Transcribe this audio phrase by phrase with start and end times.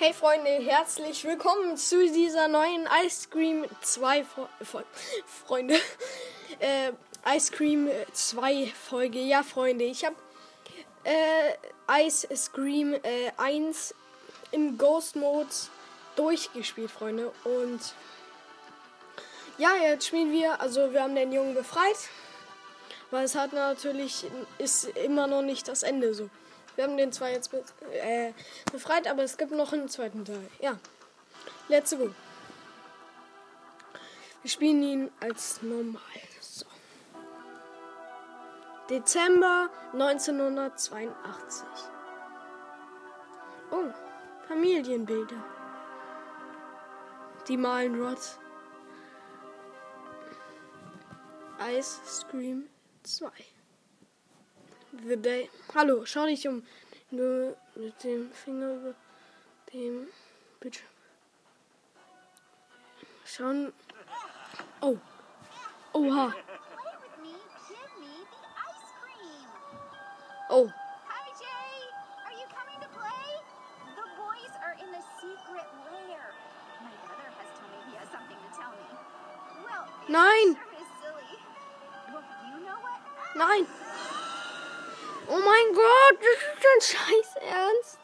[0.00, 4.82] Hey Freunde, herzlich willkommen zu dieser neuen Ice Cream 2 Fo Fo
[5.44, 5.74] Freunde.
[6.60, 6.92] Äh,
[7.36, 9.18] Ice Cream 2 Folge.
[9.18, 10.14] Ja, Freunde, ich habe
[11.02, 13.92] äh, Ice Cream äh, 1
[14.52, 15.48] im Ghost Mode
[16.14, 17.32] durchgespielt, Freunde.
[17.42, 17.80] Und
[19.58, 22.08] ja, jetzt spielen wir, also wir haben den Jungen befreit.
[23.10, 24.26] Weil es hat natürlich,
[24.58, 26.30] ist immer noch nicht das Ende so.
[26.78, 28.32] Wir haben den zwar jetzt be äh,
[28.70, 30.48] befreit, aber es gibt noch einen zweiten Teil.
[30.60, 30.78] Ja.
[31.66, 32.14] Let's go.
[34.42, 36.00] Wir spielen ihn als normal.
[36.40, 36.66] So.
[38.88, 41.66] Dezember 1982.
[43.72, 43.92] Oh,
[44.46, 45.42] Familienbilder.
[47.48, 48.20] Die malen Rod.
[51.58, 52.68] Ice Scream
[53.02, 53.26] 2.
[55.06, 55.48] The Day.
[55.74, 56.66] Hallo, schau dich um.
[57.10, 58.94] Nur mit dem Finger über
[59.72, 60.08] dem
[60.58, 60.88] Bildschirm.
[63.24, 63.72] Schauen.
[64.80, 64.98] Oh.
[65.94, 66.34] Oha.
[70.50, 70.68] Oh.
[71.06, 71.78] Hi, Jay!
[72.26, 73.28] Are you coming to play?
[73.94, 76.34] The boys are in the secret lair.
[76.82, 78.88] My brother has told me he has something to tell me.
[79.64, 80.56] Well, it Nein.
[83.36, 83.77] Nein.
[85.38, 87.98] Oh mein Gott, das ist dein Scheiß Ernst.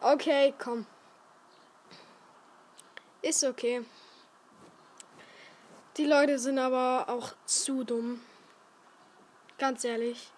[0.00, 0.86] Okay, komm.
[3.22, 3.84] Ist okay.
[5.96, 8.20] Die Leute sind aber auch zu dumm.
[9.58, 10.30] Ganz ehrlich.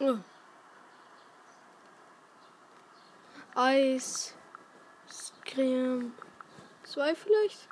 [0.00, 0.18] Oh.
[3.54, 4.34] Eis.
[5.50, 6.12] Creme.
[6.84, 7.68] Zwei vielleicht?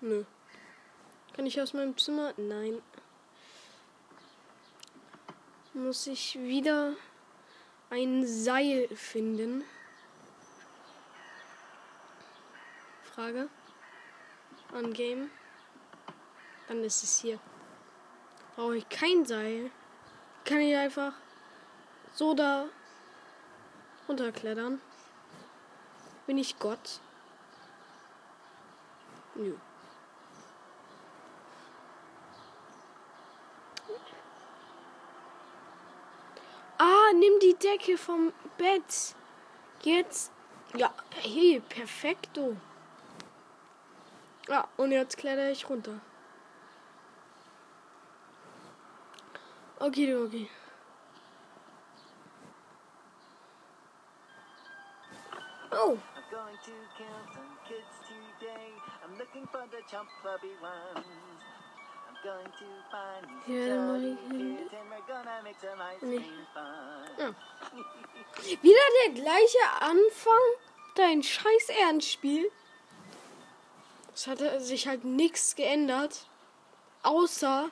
[0.00, 0.24] Nö.
[1.34, 2.32] Kann ich aus meinem Zimmer?
[2.38, 2.80] Nein.
[5.74, 6.94] Muss ich wieder
[7.90, 9.64] ein Seil finden?
[13.14, 13.50] Frage.
[14.72, 15.30] An Game.
[16.68, 17.38] Dann ist es hier.
[18.56, 19.70] Brauche ich kein Seil.
[20.46, 21.12] Kann ich einfach
[22.14, 22.66] so da
[24.08, 24.80] runterklettern.
[26.26, 27.00] Bin ich Gott?
[29.34, 29.56] Nö.
[36.78, 39.14] Ah, nimm die Decke vom Bett.
[39.82, 40.32] Jetzt.
[40.76, 42.56] Ja, hey, perfekto.
[44.48, 46.00] Ja, und jetzt kletter ich runter.
[49.78, 50.50] Okay, okay.
[55.72, 55.98] Oh.
[56.32, 58.72] Going to kill some kids today.
[59.04, 61.04] I'm looking for the chubby ones.
[62.08, 66.22] I'm going to find these kids and we're gonna make some ice cream
[66.54, 67.10] fun.
[67.18, 67.34] Ja.
[68.62, 70.40] Wieder der gleiche Anfang,
[70.94, 72.50] dein scheiß Ernstspiel.
[74.14, 76.28] Es hatte sich halt nichts geändert,
[77.02, 77.70] außer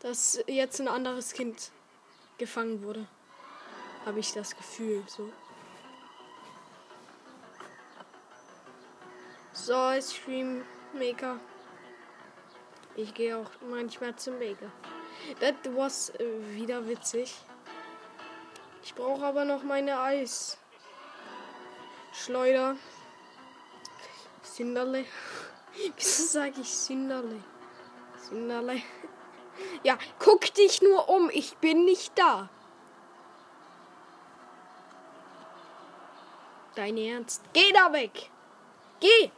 [0.00, 1.70] dass jetzt ein anderes Kind
[2.38, 3.06] gefangen wurde.
[4.06, 5.30] Habe ich das Gefühl so.
[9.56, 11.40] So, Ice Cream Maker.
[12.94, 14.70] Ich gehe auch manchmal zum Maker.
[15.40, 17.34] Das was äh, wieder witzig.
[18.84, 20.58] Ich brauche aber noch meine Eis.
[22.12, 22.76] Schleuder.
[24.42, 25.06] Sinderle.
[25.96, 27.42] Wieso sage ich Sinderle?
[28.18, 28.82] Sinderle.
[29.82, 31.30] Ja, guck dich nur um.
[31.32, 32.50] Ich bin nicht da.
[36.74, 37.42] Dein Ernst?
[37.54, 38.30] Geh da weg.
[39.00, 39.30] Geh.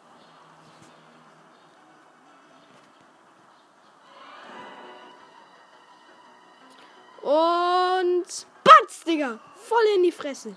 [7.28, 8.24] Und
[8.64, 9.38] Batz, Digga.
[9.56, 10.56] Voll in die Fresse.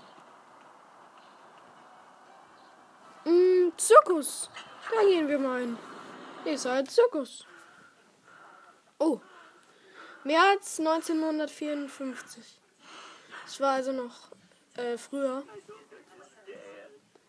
[3.26, 4.48] Mm, Zirkus.
[4.90, 5.78] Da gehen wir mal hin.
[6.46, 7.46] Ist halt Zirkus.
[8.98, 9.20] Oh.
[10.24, 12.58] März 1954.
[13.44, 14.30] Das war also noch
[14.76, 15.42] äh, früher.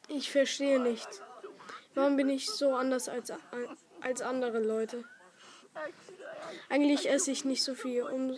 [0.07, 1.10] Ich verstehe nicht.
[1.96, 3.34] Warum bin ich so anders als,
[4.00, 5.04] als andere Leute?
[6.69, 8.38] Eigentlich esse ich nicht so viel, um,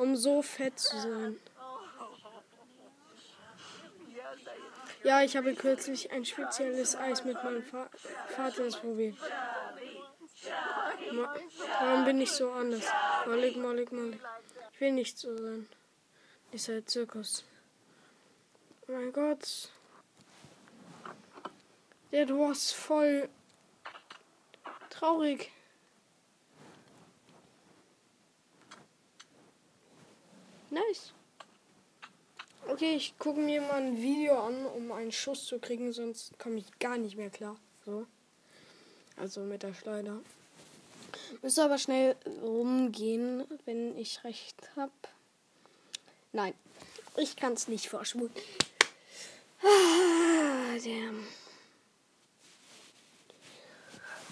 [0.00, 1.36] um so fett zu sein.
[5.04, 7.90] Ja, ich habe kürzlich ein spezielles Eis mit meinem Fa
[8.28, 9.16] Vater probiert.
[11.12, 11.34] Ma
[11.80, 12.86] Warum bin ich so anders?
[13.26, 14.20] Malik, Malik, Malik.
[14.72, 15.68] Ich will nicht so sein.
[16.66, 17.44] Halt Zirkus.
[18.88, 19.68] Oh mein Gott.
[22.10, 23.28] Der du hast voll
[24.88, 25.52] Traurig.
[30.70, 31.12] Nice.
[32.68, 36.58] Okay, ich gucke mir mal ein Video an, um einen Schuss zu kriegen, sonst komme
[36.58, 37.56] ich gar nicht mehr klar.
[37.84, 38.06] So.
[39.16, 40.20] Also mit der Schleuder.
[41.42, 44.92] Müsste aber schnell rumgehen, wenn ich recht habe.
[46.32, 46.54] Nein,
[47.16, 48.32] ich kann es nicht vorspulen.
[49.62, 51.26] Ah, damn.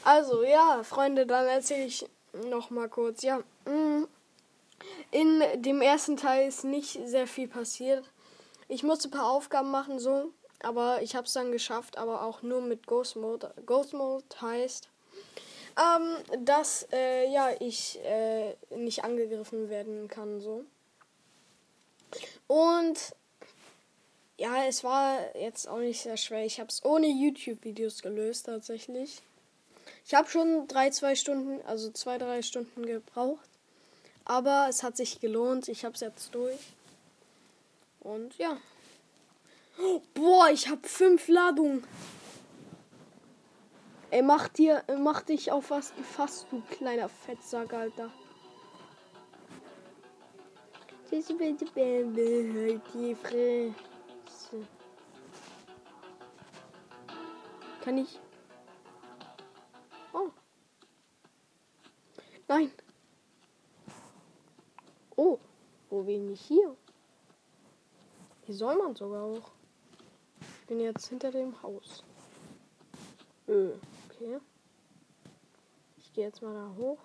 [0.04, 3.22] Also, ja, Freunde, dann erzähle ich noch mal kurz.
[3.22, 4.04] Ja, mm,
[5.10, 8.04] in dem ersten Teil ist nicht sehr viel passiert.
[8.68, 10.30] Ich musste ein paar Aufgaben machen, so,
[10.60, 13.54] aber ich habe es dann geschafft, aber auch nur mit Ghost Mode.
[13.64, 14.88] Ghost Mode heißt,
[15.78, 20.64] ähm, dass äh, ja ich äh, nicht angegriffen werden kann, so.
[22.46, 23.14] Und
[24.38, 26.44] ja, es war jetzt auch nicht sehr schwer.
[26.44, 29.20] Ich habe es ohne YouTube-Videos gelöst tatsächlich.
[30.06, 33.48] Ich habe schon drei, zwei Stunden, also zwei, drei Stunden gebraucht.
[34.28, 35.66] Aber es hat sich gelohnt.
[35.68, 36.74] Ich habe es jetzt durch.
[38.00, 38.56] Und ja.
[40.14, 41.84] Boah, ich habe fünf Ladungen.
[44.10, 48.10] Ey, mach dir, mach dich auf was gefasst, du kleiner Fettsack, Alter.
[51.10, 51.24] Halt
[52.94, 53.74] die Fresse.
[57.82, 58.18] Kann ich?
[60.12, 60.30] Oh.
[62.46, 62.72] Nein.
[65.16, 65.38] Oh,
[65.90, 66.76] wo bin ich hier?
[68.44, 69.50] Hier soll man sogar auch.
[70.40, 72.04] Ich bin jetzt hinter dem Haus.
[73.48, 73.72] Öh,
[74.06, 74.38] okay.
[75.96, 76.98] Ich gehe jetzt mal da hoch.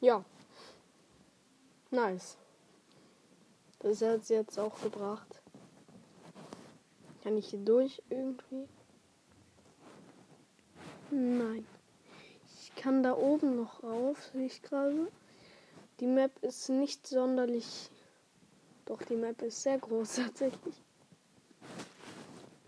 [0.00, 0.24] Ja.
[1.90, 2.36] Nice.
[3.78, 5.40] Das hat sie jetzt auch gebracht.
[7.22, 8.68] Kann ich hier durch irgendwie?
[11.10, 11.66] Nein.
[12.86, 15.10] Kann da oben noch rauf, sehe ich gerade.
[15.98, 17.90] Die Map ist nicht sonderlich.
[18.84, 20.76] Doch, die Map ist sehr groß tatsächlich.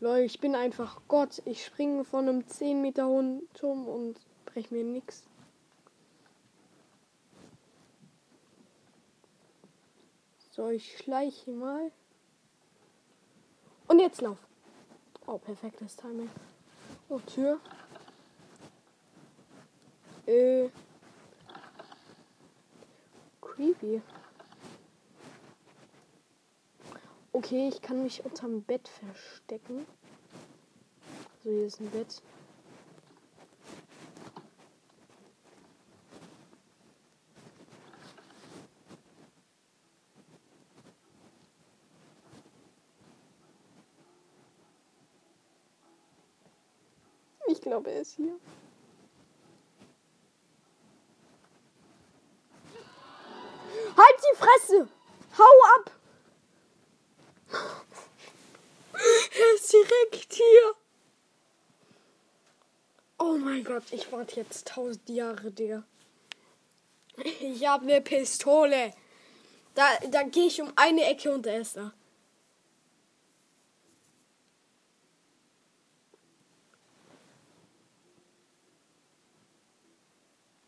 [0.00, 1.40] Leute, ich bin einfach Gott.
[1.44, 5.22] Ich springe von einem 10 Meter hohen Turm und brech mir nix.
[10.50, 11.92] So, ich schleiche mal.
[13.86, 14.38] Und jetzt lauf.
[15.28, 16.28] Oh, perfektes Timing.
[17.08, 17.60] Oh, Tür.
[20.28, 20.68] Äh.
[23.40, 24.02] Creepy.
[27.32, 29.86] Okay, ich kann mich unterm Bett verstecken.
[31.42, 32.22] So, hier ist ein Bett.
[47.46, 48.38] Ich glaube, er ist hier.
[54.08, 54.88] Halt die Fresse!
[55.36, 55.90] Hau ab!
[59.02, 60.74] Er ist direkt hier.
[63.18, 65.84] Oh mein Gott, ich warte jetzt tausend Jahre, Digga.
[67.40, 68.94] Ich habe eine Pistole.
[69.74, 71.92] Da, da gehe ich um eine Ecke und er ist da.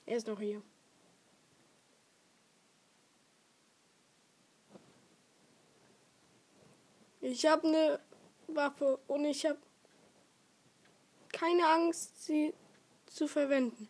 [0.06, 0.62] Er ist noch hier.
[7.32, 8.00] Ich habe eine
[8.48, 9.60] Waffe und ich habe
[11.32, 12.52] keine Angst, sie
[13.06, 13.88] zu verwenden.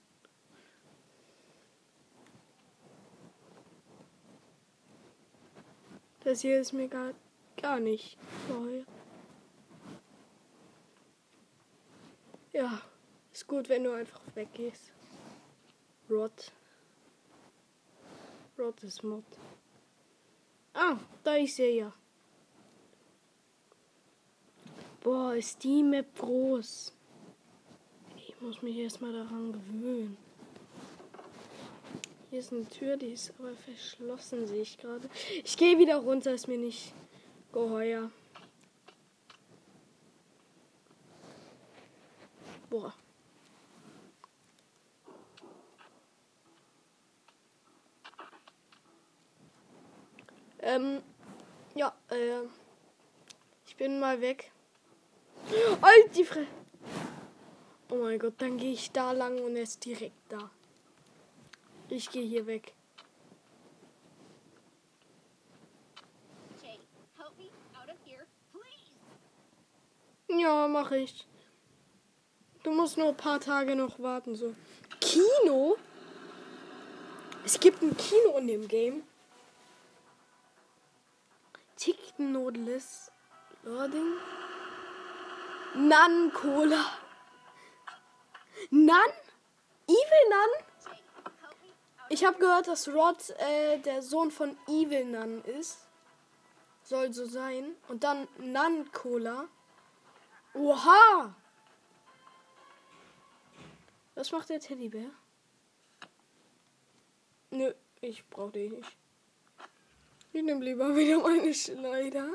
[6.22, 7.14] Das hier ist mir gar,
[7.56, 8.18] gar nicht
[8.50, 8.84] neu.
[12.52, 12.82] Ja,
[13.32, 14.92] ist gut, wenn du einfach weggehst.
[16.10, 16.52] Rot.
[18.58, 19.24] Rot ist Mod.
[20.74, 21.94] Ah, da ist er ja.
[25.02, 26.92] Boah, ist die Map groß.
[28.16, 30.16] Ich muss mich erstmal daran gewöhnen.
[32.28, 35.08] Hier ist eine Tür, die ist aber verschlossen, sehe ich gerade.
[35.42, 36.92] Ich gehe wieder runter, ist mir nicht
[37.50, 38.10] geheuer.
[42.68, 42.94] Boah.
[50.60, 51.02] Ähm,
[51.74, 52.42] ja, äh,
[53.66, 54.52] ich bin mal weg.
[55.82, 56.46] Halt die Fre
[57.88, 60.50] Oh mein Gott, dann gehe ich da lang und er ist direkt da.
[61.88, 62.72] Ich gehe hier weg.
[70.28, 71.26] Ja, mache ich.
[72.62, 74.54] Du musst nur ein paar Tage noch warten, so.
[75.00, 75.76] Kino?
[77.44, 79.02] Es gibt ein Kino in dem Game.
[81.76, 83.10] Tick Nodeless.
[83.64, 84.14] Loading.
[85.74, 86.84] Nan Cola.
[88.70, 89.10] Nan?
[89.86, 90.64] Evil Nan?
[92.08, 95.78] Ich habe gehört, dass Rod äh, der Sohn von Evil Nun ist.
[96.82, 97.76] Soll so sein.
[97.88, 99.46] Und dann Nun Cola.
[100.54, 101.34] Oha!
[104.16, 105.10] Was macht der Teddybär?
[107.50, 108.96] Nö, ich brauche den nicht.
[110.32, 112.28] Ich nehme lieber wieder meine Schneider.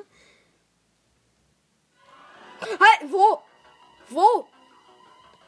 [2.66, 3.42] Halt, wo?
[4.10, 4.48] Wo?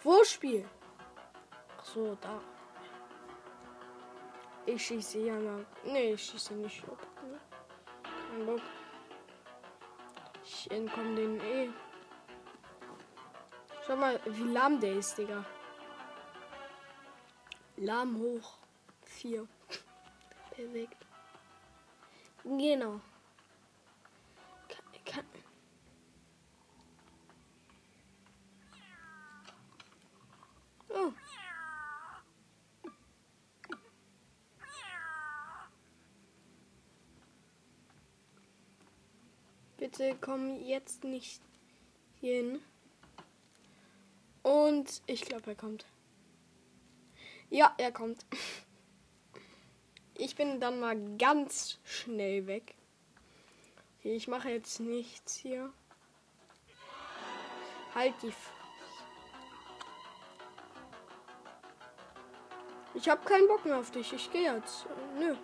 [0.03, 0.67] Wo Spiel?
[1.77, 2.39] Ach so, da.
[4.65, 5.65] Ich schieße ja mal.
[5.83, 6.83] Nee, ich schieße nicht?
[8.03, 8.61] Kein Bock.
[10.43, 11.69] Ich entkomme den eh.
[13.85, 15.45] Schau mal, wie lahm der ist, Digga.
[17.77, 18.57] Lahm hoch.
[19.05, 19.47] Vier.
[20.51, 21.05] Perfekt.
[22.43, 22.99] Genau.
[24.67, 25.25] Kann, kann.
[30.89, 31.13] Oh.
[39.97, 41.41] Bitte komm jetzt nicht
[42.21, 42.61] hin.
[44.43, 45.85] Und ich glaube, er kommt.
[47.49, 48.23] Ja, er kommt.
[50.13, 52.75] Ich bin dann mal ganz schnell weg.
[54.03, 55.73] Ich mache jetzt nichts hier.
[57.95, 58.29] Halt die.
[58.29, 58.51] F
[62.93, 64.13] ich habe keinen Bock mehr auf dich.
[64.13, 64.85] Ich gehe jetzt.
[65.17, 65.35] Nö.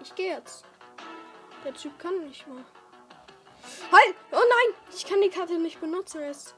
[0.00, 0.64] Ich gehe jetzt.
[1.64, 2.64] Der Typ kann nicht mal.
[3.92, 4.16] Halt!
[4.32, 4.76] Oh nein!
[4.94, 6.20] Ich kann die Karte nicht benutzen.
[6.20, 6.54] Jetzt.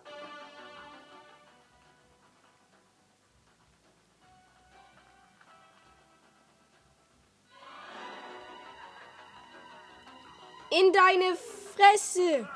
[10.70, 12.48] In deine Fresse!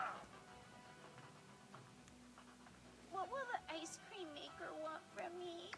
[3.12, 5.71] What will the ice cream maker want from me?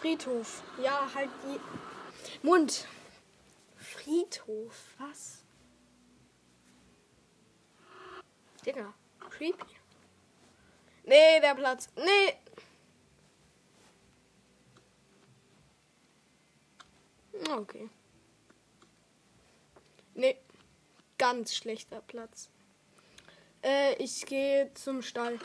[0.00, 0.62] Friedhof.
[0.82, 1.60] Ja, halt die.
[2.42, 2.88] Mund.
[3.76, 4.74] Friedhof.
[4.98, 5.44] Was?
[8.64, 8.92] Digga.
[9.30, 9.64] Creepy.
[11.04, 11.88] Nee, der Platz.
[11.96, 12.36] Nee.
[17.50, 17.88] Okay.
[20.14, 20.38] Nee.
[21.18, 22.50] Ganz schlechter Platz.
[23.62, 25.38] Äh, ich gehe zum Stall.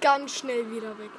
[0.00, 1.10] Ganz schnell wieder weg.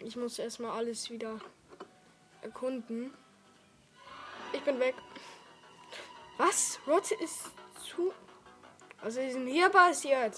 [0.00, 1.40] Ich muss erstmal alles wieder
[2.40, 3.12] erkunden.
[4.52, 4.94] Ich bin weg.
[6.36, 6.78] Was?
[6.86, 7.50] Rot ist
[7.84, 8.12] zu.
[9.02, 10.36] Was ist denn hier passiert?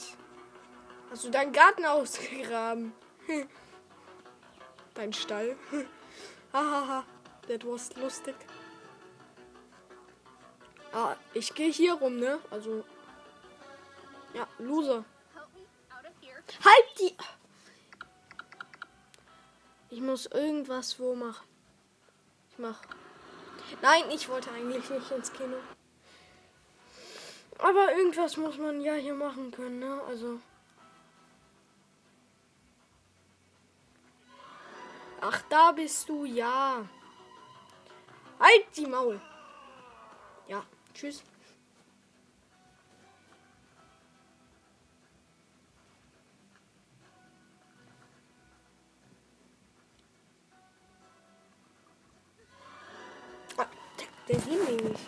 [1.11, 2.93] Hast du deinen Garten ausgegraben?
[4.95, 5.57] Dein Stall?
[6.53, 7.05] Hahaha,
[7.49, 8.35] that was lustig.
[10.93, 12.41] Ah, ich gehe hier rum, ne?
[12.51, 12.85] Also.
[14.35, 15.05] Ja, Loser.
[16.65, 17.17] Halt die.
[19.91, 21.47] Ich muss irgendwas wo machen.
[22.51, 22.81] Ich mach.
[23.83, 25.57] Nein, ich wollte eigentlich nicht ins Kino.
[27.59, 30.01] Aber irgendwas muss man ja hier machen können, ne?
[30.09, 30.41] Also.
[35.21, 36.85] Ach, da bist du, ja.
[38.39, 39.21] Halt die Maul.
[40.49, 41.23] Ja, tschüss.
[54.31, 55.01] Der, sieht nicht.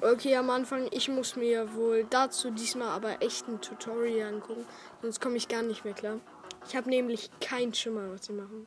[0.00, 4.64] Okay, am Anfang, ich muss mir wohl dazu diesmal aber echt ein Tutorial angucken,
[5.02, 6.20] sonst komme ich gar nicht mehr klar.
[6.68, 8.66] Ich habe nämlich keinen Schimmer, was ich machen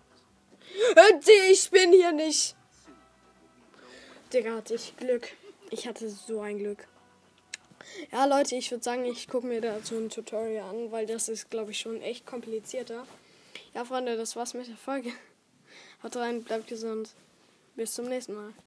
[1.50, 2.56] Ich bin hier nicht.
[4.34, 5.30] Digga, hatte ich Glück.
[5.70, 6.86] Ich hatte so ein Glück.
[8.12, 11.50] Ja, Leute, ich würde sagen, ich gucke mir dazu ein Tutorial an, weil das ist,
[11.50, 13.06] glaube ich, schon echt komplizierter.
[13.74, 15.12] Ja, Freunde, das war's mit der Folge.
[16.04, 17.16] Haut rein, bleibt gesund.
[17.76, 18.54] Bis zum nächsten Mal.